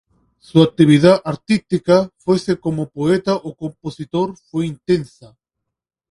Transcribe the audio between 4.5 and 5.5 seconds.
intensa.